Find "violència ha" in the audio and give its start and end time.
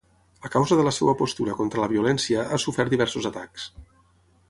1.93-2.63